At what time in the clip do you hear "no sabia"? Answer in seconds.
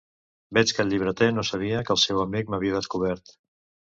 1.37-1.83